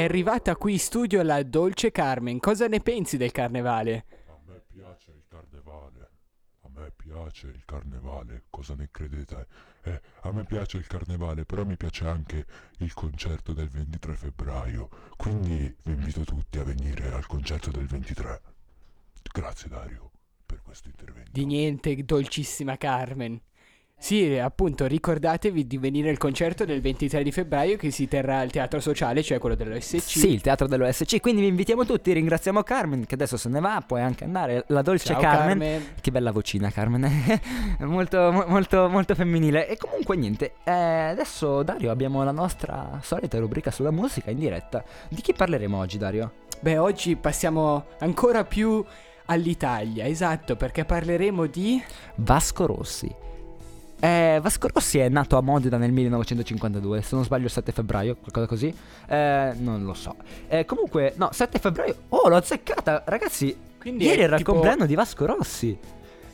[0.04, 2.38] È arrivata qui in studio la dolce Carmen.
[2.38, 4.04] Cosa ne pensi del carnevale?
[4.26, 6.10] A me piace il carnevale.
[6.60, 8.42] A me piace il carnevale.
[8.50, 9.46] Cosa ne credete?
[9.82, 12.44] Eh, a me piace il carnevale, però mi piace anche
[12.80, 14.90] il concerto del 23 febbraio.
[15.16, 18.42] Quindi vi invito tutti a venire al concerto del 23.
[19.32, 20.10] Grazie Dario
[20.44, 21.30] per questo intervento.
[21.32, 23.40] Di niente, dolcissima Carmen.
[24.04, 28.50] Sì, appunto, ricordatevi di venire al concerto del 23 di febbraio che si terrà al
[28.50, 29.98] Teatro Sociale, cioè quello dell'OSC.
[29.98, 31.22] Sì, il teatro dell'OSC.
[31.22, 32.12] Quindi vi invitiamo tutti.
[32.12, 33.82] Ringraziamo Carmen, che adesso se ne va.
[33.86, 34.64] Puoi anche andare.
[34.66, 35.58] La dolce Ciao, Carmen.
[35.58, 35.82] Carmen.
[36.02, 37.40] Che bella vocina, Carmen.
[37.80, 39.68] molto, mo- molto, molto femminile.
[39.68, 40.56] E comunque, niente.
[40.64, 44.84] eh, adesso, Dario, abbiamo la nostra solita rubrica sulla musica in diretta.
[45.08, 46.32] Di chi parleremo oggi, Dario?
[46.60, 48.84] Beh, oggi passiamo ancora più
[49.24, 51.82] all'Italia, esatto, perché parleremo di...
[52.16, 53.22] Vasco Rossi.
[54.00, 58.16] Eh, Vasco Rossi è nato a Modena nel 1952, se non sbaglio il 7 febbraio,
[58.16, 58.74] qualcosa così.
[59.06, 60.14] Eh, non lo so.
[60.48, 61.94] Eh, comunque, no, 7 febbraio.
[62.10, 63.56] Oh, l'ho azzeccata, ragazzi.
[63.80, 65.78] Quindi Ieri era tipo- il compleanno di Vasco Rossi.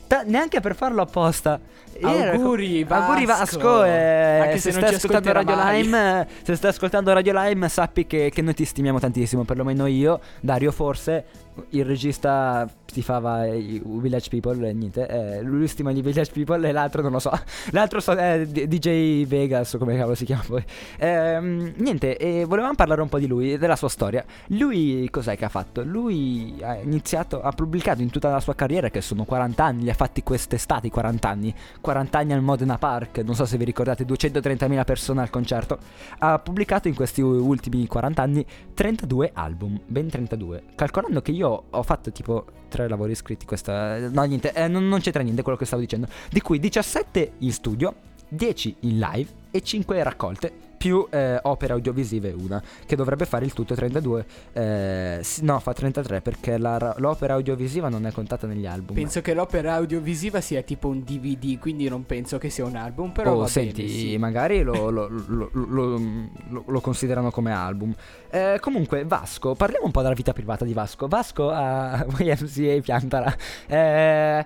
[0.07, 1.57] Ta- neanche per farlo apposta.
[1.93, 3.57] Ieri era il co- Auguri, Auguri Vasco.
[3.57, 3.83] Vasco.
[3.85, 5.81] eh, Anche se se, stai ascoltando Radio mai.
[5.83, 9.43] Lime, se stai ascoltando Radio Lime, sappi che, che noi ti stimiamo tantissimo.
[9.45, 11.23] Perlomeno io, Dario, forse.
[11.69, 15.07] Il regista stifava i Village People e niente.
[15.07, 17.31] Eh, stima gli Village People e l'altro non lo so.
[17.71, 20.63] L'altro so, D- DJ Vegas o come cavolo si chiama poi.
[20.99, 24.23] Ehm, niente, e volevamo parlare un po' di lui e della sua storia.
[24.47, 25.83] Lui cos'è che ha fatto?
[25.83, 29.89] Lui ha iniziato, ha pubblicato in tutta la sua carriera, che sono 40 anni, li
[29.89, 31.53] ha fatti quest'estate i 40 anni.
[31.79, 35.77] 40 anni al Modena Park, non so se vi ricordate, 230.000 persone al concerto.
[36.19, 40.63] Ha pubblicato in questi ultimi 40 anni 32 album, ben 32.
[40.75, 44.09] Calcolando che io ho fatto tipo tre lavori scritti questa...
[44.09, 46.07] No, niente, eh, non, non c'entra niente quello che stavo dicendo.
[46.29, 47.93] Di cui 17 in studio,
[48.27, 53.53] 10 in live e 5 raccolte più eh, opere audiovisive una che dovrebbe fare il
[53.53, 58.65] tutto 32 eh, no fa 33 perché la ra- l'opera audiovisiva non è contata negli
[58.65, 62.75] album Penso che l'opera audiovisiva sia tipo un DVD, quindi non penso che sia un
[62.75, 64.17] album, però oh, senti, bene, sì.
[64.17, 66.29] magari lo, lo- lo-
[66.65, 67.93] lo- considerano come album.
[68.29, 71.07] Eh, comunque, Vasco, parliamo un po' della vita privata di Vasco.
[71.07, 72.05] Vasco ha.
[72.17, 73.35] YMCA piantala.
[73.67, 74.45] Eh,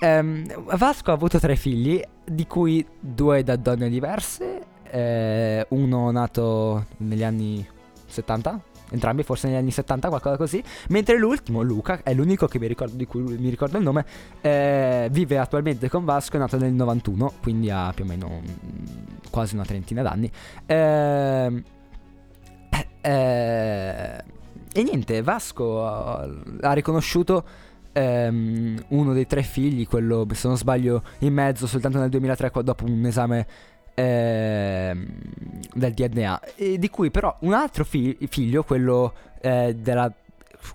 [0.00, 4.70] ehm, Vasco ha avuto tre figli, di cui due da donne diverse.
[4.92, 7.66] Eh, uno nato negli anni
[8.06, 8.60] 70.
[8.90, 10.62] Entrambi forse negli anni 70, qualcosa così.
[10.88, 14.04] Mentre l'ultimo, Luca, è l'unico ricordo, di cui mi ricordo il nome.
[14.42, 18.42] eh, vive attualmente con Vasco, è nato nel 91, quindi ha più o meno
[19.30, 20.30] quasi una trentina d'anni.
[20.66, 21.62] Ehm,
[23.00, 24.24] eh,
[24.74, 26.28] e niente, Vasco ha,
[26.60, 27.44] ha riconosciuto
[27.92, 32.62] ehm, uno dei tre figli, quello se non sbaglio in mezzo soltanto nel 2003 qua-
[32.62, 33.46] dopo un esame
[33.94, 35.06] ehm,
[35.74, 36.40] del DNA,
[36.78, 40.12] di cui però un altro fi- figlio, quello eh, della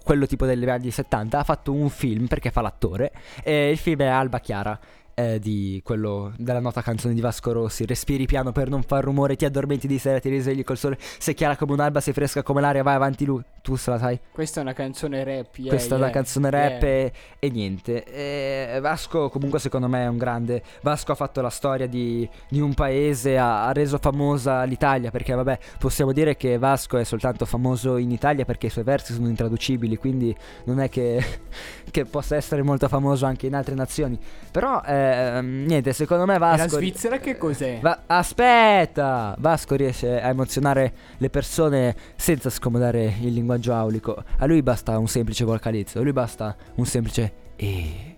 [0.03, 4.01] quello tipo degli anni 70 ha fatto un film perché fa l'attore e il film
[4.01, 4.77] è Alba Chiara
[5.19, 9.35] eh, di quello della nota canzone di Vasco Rossi respiri piano per non far rumore
[9.35, 12.61] ti addormenti di sera ti risvegli col sole sei chiara come un'alba sei fresca come
[12.61, 15.95] l'aria vai avanti lui tu se la sai Questa è una canzone rap, yeah, questa
[15.95, 16.89] è yeah, una canzone rap yeah.
[16.89, 18.05] e, e niente.
[18.05, 20.63] E Vasco comunque secondo me è un grande.
[20.81, 25.33] Vasco ha fatto la storia di, di un paese, ha, ha reso famosa l'Italia perché
[25.33, 29.27] vabbè possiamo dire che Vasco è soltanto famoso in Italia perché i suoi versi sono
[29.27, 31.21] intraducibili, quindi non è che,
[31.91, 34.17] che possa essere molto famoso anche in altre nazioni.
[34.49, 34.81] Però
[35.13, 36.61] ehm, niente, secondo me E Vasco...
[36.61, 37.79] la Svizzera che cos'è?
[37.81, 39.35] Va- aspetta!
[39.39, 44.23] Vasco riesce a emozionare le persone senza scomodare il linguaggio aulico.
[44.37, 48.15] A lui basta un semplice vocalizzo, a lui basta un semplice e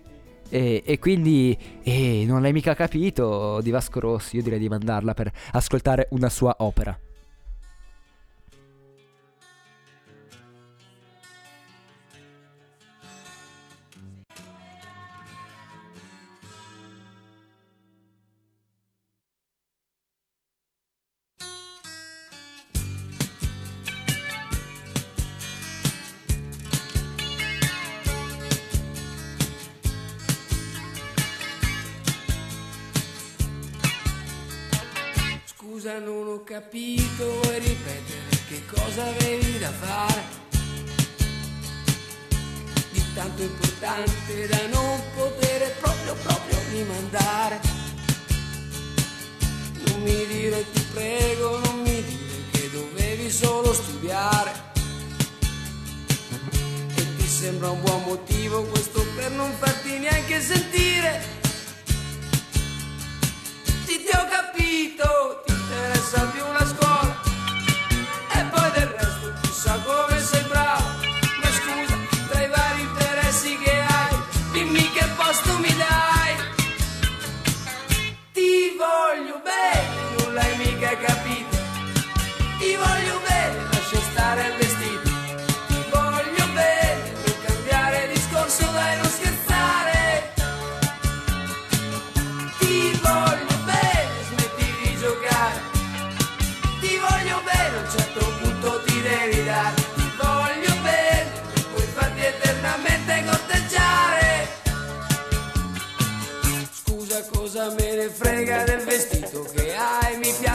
[0.51, 5.13] E, e quindi eh, non l'hai mica capito di Vasco Rossi, io direi di mandarla
[5.13, 6.97] per ascoltare una sua opera.
[35.89, 40.23] Scusa, non ho capito, vuoi ripetere che cosa avevi da fare?
[42.91, 47.59] Di tanto importante da non poter proprio, proprio rimandare.
[49.87, 54.51] Non mi dire, ti prego, non mi dire che dovevi solo studiare.
[56.95, 61.38] E ti sembra un buon motivo questo per non farti neanche sentire?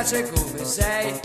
[0.05, 1.21] Piace come sei.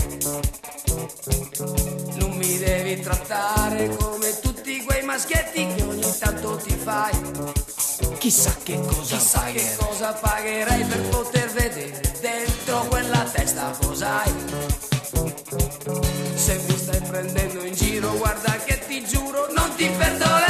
[2.15, 7.11] Non mi devi trattare come tutti quei maschietti che ogni tanto ti fai.
[8.17, 14.33] Chissà che cosa Chissà che cosa pagherei per poter vedere dentro quella testa cos'hai.
[16.35, 20.48] Se mi stai prendendo in giro, guarda che ti giuro, non ti perdonerei.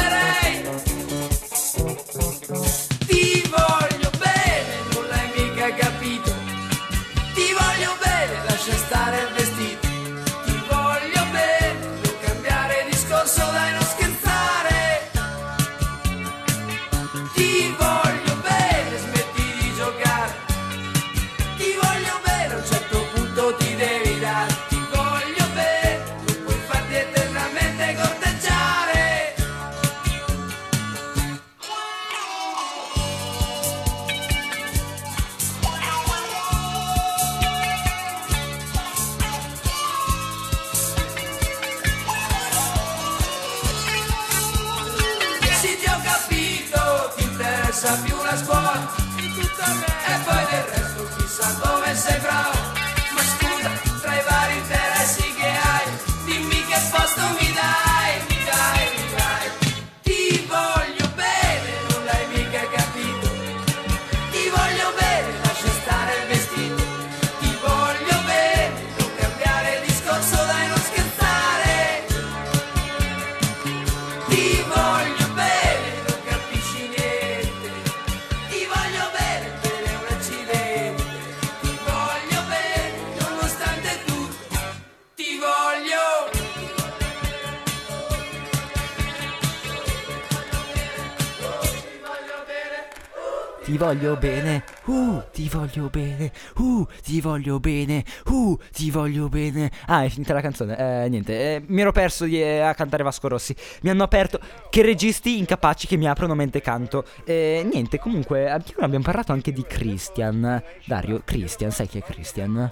[93.80, 99.72] Voglio bene, uh, ti voglio bene, uh, ti voglio bene, uh, ti voglio bene.
[99.86, 100.78] Ah, è finita la canzone.
[100.78, 103.56] Eh, niente, eh, mi ero perso di, eh, a cantare Vasco Rossi.
[103.82, 104.38] Mi hanno aperto.
[104.70, 107.06] Che registi incapaci che mi aprono mentre canto.
[107.24, 110.62] Eh, niente, comunque, abbiamo abbiamo parlato anche di Christian.
[110.86, 112.70] Dario, Christian, sai chi è Christian?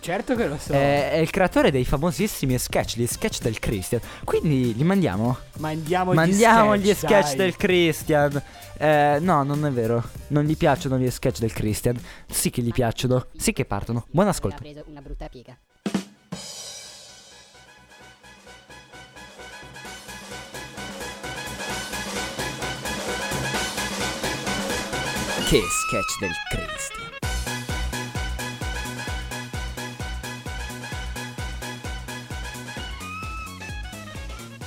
[0.00, 0.72] Certo che lo so.
[0.72, 4.00] Eh, è il creatore dei famosissimi sketch, gli sketch del Christian.
[4.24, 5.36] Quindi li mandiamo?
[5.58, 8.42] Mandiamo, Mandiamo gli gli sketch, sketch del Christian.
[8.78, 10.02] Eh, no, non è vero.
[10.28, 12.00] Non gli piacciono gli sketch del Christian.
[12.28, 13.26] Sì che gli piacciono.
[13.36, 14.06] Sì che partono.
[14.10, 14.58] Buon ascolto.
[14.60, 15.56] Preso una brutta piega.
[25.48, 26.81] Che sketch del Christian.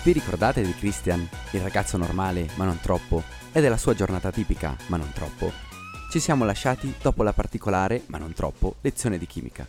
[0.05, 4.77] Vi ricordate di Christian, il ragazzo normale ma non troppo, e della sua giornata tipica
[4.85, 5.51] ma non troppo?
[6.11, 9.67] Ci siamo lasciati dopo la particolare, ma non troppo, lezione di chimica.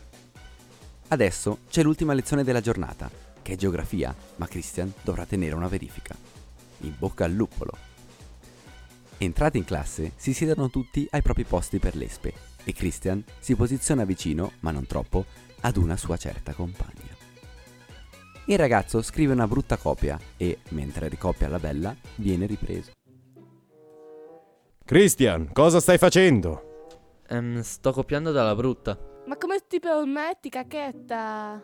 [1.09, 3.11] Adesso c'è l'ultima lezione della giornata,
[3.41, 6.15] che è geografia, ma Christian dovrà tenere una verifica.
[6.81, 7.73] In bocca al luppolo.
[9.17, 14.05] Entrati in classe, si siedono tutti ai propri posti per l'espe e Christian si posiziona
[14.05, 15.25] vicino, ma non troppo,
[15.61, 17.16] ad una sua certa compagna.
[18.49, 22.93] Il ragazzo scrive una brutta copia e, mentre ricopia la bella, viene ripreso.
[24.85, 26.91] Christian, cosa stai facendo?
[27.29, 28.97] Ehm, sto copiando dalla brutta.
[29.27, 31.61] Ma come ti permetti, cacchetta?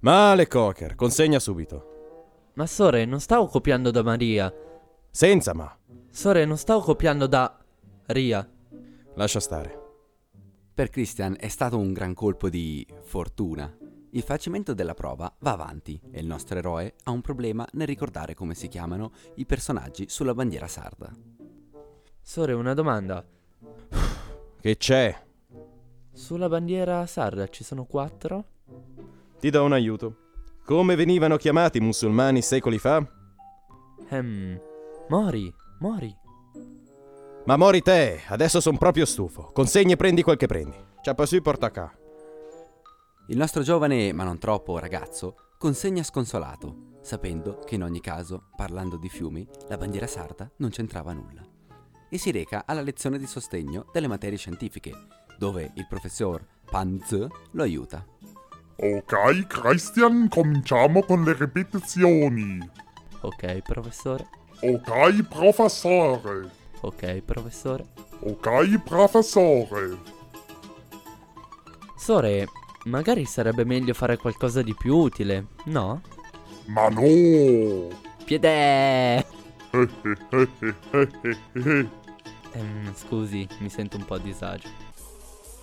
[0.00, 2.50] Male, Cocker, consegna subito.
[2.54, 4.52] Ma Sore, non stavo copiando da Maria.
[5.08, 5.72] Senza ma.
[6.10, 7.56] Sore, non stavo copiando da
[8.06, 8.48] Ria.
[9.14, 9.86] Lascia stare.
[10.74, 13.72] Per Christian è stato un gran colpo di fortuna.
[14.12, 18.34] Il facimento della prova va avanti e il nostro eroe ha un problema nel ricordare
[18.34, 21.10] come si chiamano i personaggi sulla bandiera sarda.
[22.22, 23.26] Sore, una domanda.
[24.60, 25.26] Che c'è?
[26.12, 28.44] Sulla bandiera sarda ci sono quattro?
[29.38, 30.16] Ti do un aiuto.
[30.64, 33.06] Come venivano chiamati i musulmani secoli fa?
[34.08, 34.60] Ehm,
[35.08, 36.16] Mori, Mori.
[37.44, 39.50] Ma mori te, adesso son proprio stufo.
[39.52, 40.76] Consegni e prendi quel che prendi.
[41.00, 41.90] Ciappa su, porta qua.
[43.30, 48.96] Il nostro giovane, ma non troppo, ragazzo consegna sconsolato, sapendo che in ogni caso, parlando
[48.96, 51.42] di fiumi, la bandiera sarda non c'entrava nulla.
[52.08, 54.92] E si reca alla lezione di sostegno delle materie scientifiche,
[55.36, 58.02] dove il professor Panz lo aiuta.
[58.76, 62.58] Ok, Christian, cominciamo con le ripetizioni.
[63.20, 64.26] Ok, professore.
[64.62, 66.50] Ok, professore.
[66.80, 67.86] Ok, professore.
[68.20, 70.16] Ok, professore.
[71.98, 72.46] Sore,
[72.84, 76.00] magari sarebbe meglio fare qualcosa di più utile, no?
[76.66, 77.00] Ma no.
[78.24, 79.26] Piede!
[79.70, 79.88] Eh, eh,
[80.30, 80.48] eh,
[80.90, 81.88] eh, eh, eh.
[82.52, 84.68] Ehm, scusi, mi sento un po' a disagio.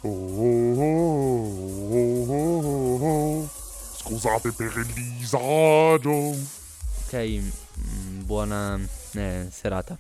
[3.98, 4.86] Scusate per il
[5.18, 6.12] disagio.
[6.12, 8.80] Ok, mm, buona
[9.14, 9.98] eh, serata.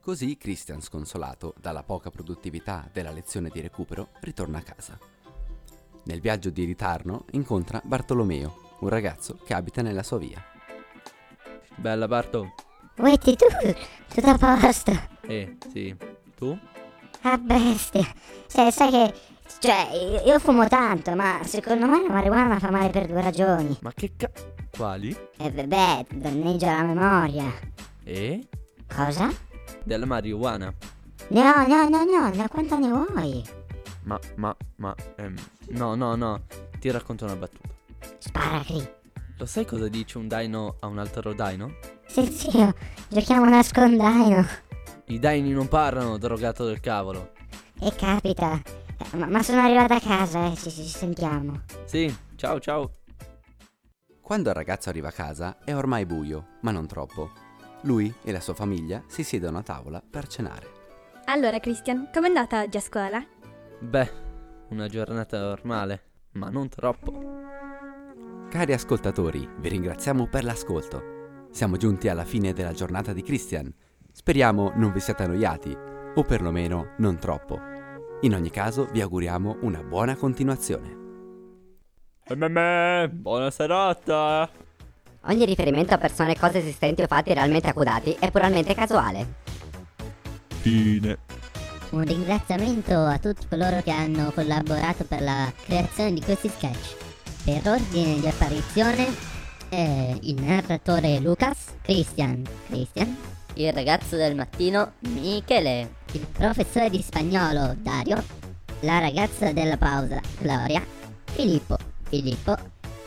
[0.00, 4.96] Così Christian, sconsolato dalla poca produttività della lezione di recupero, ritorna a casa.
[6.08, 10.42] Nel viaggio di ritorno incontra Bartolomeo, un ragazzo che abita nella sua via.
[11.76, 12.54] Bella Barto.
[12.96, 13.44] Uetti tu,
[14.14, 14.98] tutto a posto.
[15.26, 15.94] Eh, sì.
[16.34, 16.58] Tu?
[17.20, 18.10] Ah, bestia.
[18.46, 19.14] Sai, sai che...
[19.58, 23.76] Cioè, io, fumo tanto, ma secondo me la marijuana fa male per due ragioni.
[23.82, 24.30] Ma che ca...
[24.74, 25.14] Quali?
[25.36, 27.52] E beh, danneggia la memoria.
[28.04, 28.48] E?
[28.86, 29.30] Cosa?
[29.84, 30.72] Della marijuana.
[31.28, 33.57] No, no, no, no, da quanto ne vuoi?
[34.08, 34.94] Ma, ma, ma...
[35.16, 35.36] ehm,
[35.72, 36.44] no, no, no.
[36.80, 37.68] Ti racconto una battuta.
[38.18, 38.82] Spara qui.
[39.36, 41.74] Lo sai cosa dice un dino a un altro dino?
[42.06, 42.74] Sì, zio,
[43.08, 44.46] giochiamo a nascondaino.
[45.08, 47.32] I daini non parlano, drogato del cavolo.
[47.80, 48.58] E capita.
[49.12, 51.60] Ma, ma sono arrivata a casa, eh, ci, ci sentiamo.
[51.84, 53.00] Sì, ciao ciao.
[54.22, 57.30] Quando il ragazzo arriva a casa è ormai buio, ma non troppo.
[57.82, 60.76] Lui e la sua famiglia si siedono a tavola per cenare.
[61.26, 63.22] Allora, Christian, com'è andata oggi a scuola?
[63.80, 64.10] Beh,
[64.70, 66.02] una giornata normale,
[66.32, 67.46] ma non troppo.
[68.50, 71.46] Cari ascoltatori, vi ringraziamo per l'ascolto.
[71.50, 73.72] Siamo giunti alla fine della giornata di Christian.
[74.10, 75.76] Speriamo non vi siate annoiati,
[76.14, 77.60] o perlomeno non troppo.
[78.22, 80.96] In ogni caso vi auguriamo una buona continuazione.
[82.34, 84.50] Memme, buona serata.
[85.22, 89.26] Ogni riferimento a persone, cose esistenti o fatti realmente accudati è puramente casuale.
[90.60, 91.27] Fine.
[91.90, 96.96] Un ringraziamento a tutti coloro che hanno collaborato per la creazione di questi sketch.
[97.44, 99.06] Per ordine di apparizione,
[99.70, 103.16] eh, il narratore Lucas, Christian, Christian,
[103.54, 105.94] Il ragazzo del mattino, Michele.
[106.12, 108.22] il professore di spagnolo Dario,
[108.80, 110.84] la ragazza della pausa Gloria,
[111.24, 111.76] Filippo,
[112.08, 112.56] Filippo,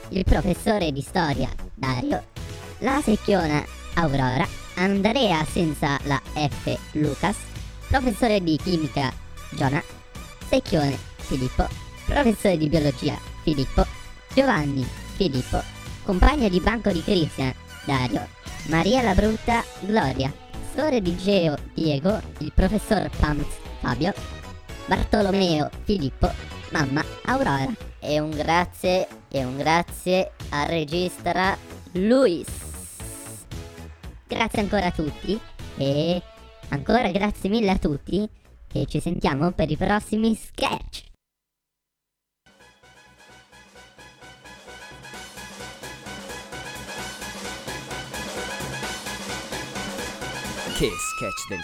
[0.09, 2.23] il professore di storia Dario,
[2.79, 3.63] la secchiona
[3.93, 7.37] Aurora, Andrea senza la F Lucas,
[7.91, 9.11] professore di chimica
[9.49, 9.83] Giona,
[10.47, 11.67] secchione Filippo,
[12.05, 13.85] professore di biologia Filippo,
[14.33, 14.87] Giovanni
[15.17, 15.61] Filippo,
[16.03, 18.25] compagno di banco di Cristian Dario,
[18.67, 20.33] Maria la Brutta Gloria,
[20.73, 24.13] Sore di Geo Diego, il professor Pams Fabio,
[24.85, 26.31] Bartolomeo Filippo,
[26.69, 27.73] mamma Aurora.
[27.99, 31.57] E un grazie, e un grazie al regista
[31.91, 32.47] Luis.
[34.25, 35.39] Grazie ancora a tutti
[35.77, 36.21] e
[36.71, 38.27] ancora grazie mille a tutti
[38.73, 41.09] e ci sentiamo per i prossimi sketch.
[50.77, 51.61] Che sketch del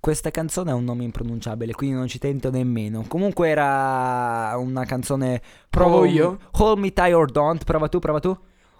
[0.00, 3.04] Questa canzone ha un nome impronunciabile, quindi non ci tento nemmeno.
[3.06, 5.42] Comunque era una canzone.
[5.68, 6.38] Provo Hold- io?
[6.52, 7.62] Hold Me Tight or Don't.
[7.64, 8.34] Prova tu, prova tu.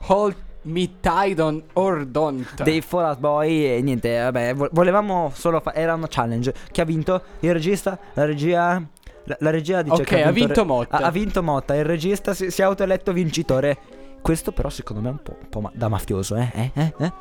[0.06, 2.62] Hold Me Tight on or Don't.
[2.62, 3.64] Dei Fall Out Boy.
[3.66, 5.60] E niente, vabbè, vo- volevamo solo.
[5.60, 6.54] fa- era una challenge.
[6.72, 7.22] Chi ha vinto?
[7.40, 7.98] Il regista?
[8.14, 8.82] La regia?
[9.24, 10.96] La, la regia dice Ok, che ha vinto Re- Motta.
[10.96, 11.74] Ha, ha vinto Motta.
[11.74, 13.76] Il regista si, si è autoeletto vincitore.
[14.22, 16.50] Questo, però, secondo me è un po', un po' ma- da mafioso, eh?
[16.54, 16.70] Eh?
[16.74, 16.94] Eh?
[16.98, 17.12] eh?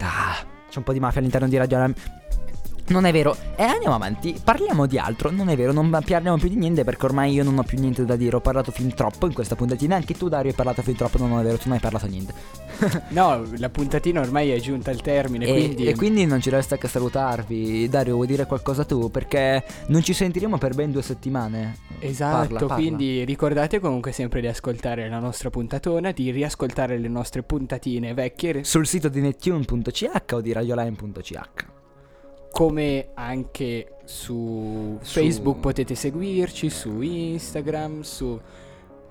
[0.00, 0.36] Ah,
[0.68, 1.94] c'è un po' di mafia all'interno di Radio Alarm.
[2.88, 3.36] Non è vero.
[3.56, 4.38] E andiamo avanti.
[4.42, 5.30] Parliamo di altro.
[5.30, 8.04] Non è vero, non parliamo più di niente perché ormai io non ho più niente
[8.04, 8.36] da dire.
[8.36, 9.96] Ho parlato fin troppo in questa puntatina.
[9.96, 11.18] Anche tu, Dario, hai parlato fin troppo.
[11.18, 12.64] Non è vero, tu non hai parlato niente.
[13.08, 15.86] No, la puntatina ormai è giunta al termine, E quindi...
[15.86, 17.88] e quindi non ci resta che salutarvi.
[17.88, 19.10] Dario, vuoi dire qualcosa tu?
[19.10, 21.78] Perché non ci sentiremo per ben due settimane.
[22.00, 22.74] Esatto, Parla, parla.
[22.74, 28.62] quindi ricordate comunque sempre di ascoltare la nostra puntatona, di riascoltare le nostre puntatine vecchie,
[28.64, 31.74] Sul sito di nettune.ch o di radioline.ch.
[32.56, 38.40] come anche su Su- Facebook potete seguirci, su Instagram, su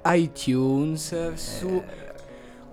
[0.05, 1.83] iTunes, su...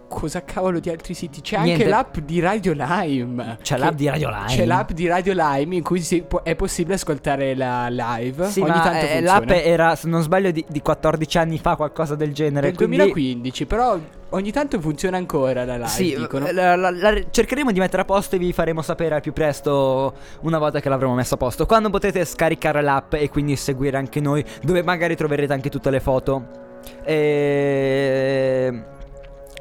[0.08, 1.40] Cosa cavolo di altri siti?
[1.42, 1.72] C'è Niente.
[1.84, 3.58] anche l'app di Radio Lime.
[3.62, 4.46] C'è l'app di Radio Lime?
[4.46, 8.48] C'è l'app di Radio Lime in cui si può- è possibile ascoltare la live.
[8.48, 11.76] Sì, Ogni ma tanto eh, l'app era, se non sbaglio, di, di 14 anni fa,
[11.76, 12.68] qualcosa del genere.
[12.68, 13.98] Del quindi- 2015, però
[14.32, 15.88] ogni tanto funziona ancora la live.
[15.88, 16.50] Sì, dicono.
[16.52, 20.12] la- la- la- cercheremo di mettere a posto e vi faremo sapere al più presto
[20.42, 21.64] una volta che l'avremo messo a posto.
[21.66, 26.00] Quando potete scaricare l'app e quindi seguire anche noi, dove magari troverete anche tutte le
[26.00, 26.60] foto.
[27.04, 28.82] E,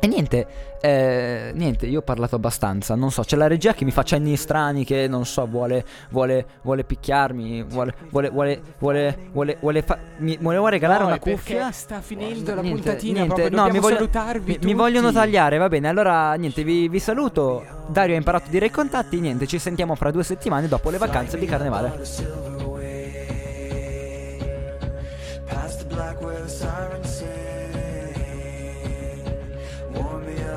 [0.04, 0.48] e niente,
[0.82, 2.96] eh, niente, io ho parlato abbastanza.
[2.96, 6.44] Non so, c'è la regia che mi fa cenni strani, che non so, vuole, vuole,
[6.64, 11.72] vuole picchiarmi, vuole, vuole, vuole, vuole, vuole, vuole, fa- mi voleva regalare No, una cuffia.
[11.72, 15.12] sta finendo la Niente, puntatina niente, proprio, no, dobbiamo mi voglio- salutarvi mi, mi vogliono
[15.12, 15.88] tagliare, va bene.
[15.88, 17.64] Allora, niente, vi, vi saluto.
[17.88, 19.20] Dario ha imparato a dire i contatti.
[19.20, 22.00] Niente, ci sentiamo fra due settimane dopo le vacanze di carnevale.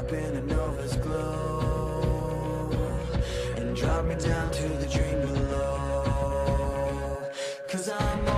[0.04, 2.70] Up in a Nova's glow.
[3.56, 6.02] And drop me down to the dream below.
[7.68, 8.33] Cause I'm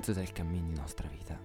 [0.00, 1.38] mezzo del cammino di nostra vita,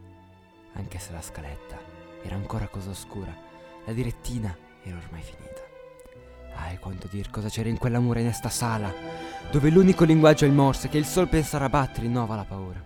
[0.76, 1.78] anche se la scaletta
[2.24, 3.36] era ancora cosa oscura,
[3.84, 5.62] la direttina era ormai finita.
[6.56, 8.94] Ah, e quanto dir cosa c'era in quella mura in esta sala,
[9.52, 12.82] dove l'unico linguaggio è il morse, che il sol pensare a battere rinnova la paura.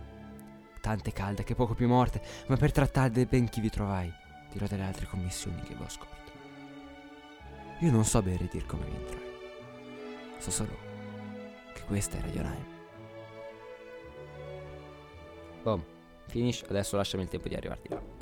[0.80, 4.12] Tante calde che poco più morte, ma per trattare dei ben chi vi trovai,
[4.50, 6.32] dirò delle altre commissioni che vi ho scorto.
[7.78, 9.22] Io non so bene dir come vi entrai.
[10.38, 10.76] So solo
[11.72, 12.79] che questa Radio Lime.
[15.62, 15.84] Boom,
[16.26, 18.19] finish, adesso lasciami il tempo di arrivarti là.